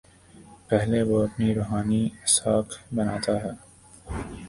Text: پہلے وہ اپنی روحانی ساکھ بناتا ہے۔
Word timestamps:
پہلے 0.69 1.01
وہ 1.03 1.17
اپنی 1.23 1.53
روحانی 1.55 2.03
ساکھ 2.35 2.73
بناتا 2.95 3.33
ہے۔ 3.43 3.51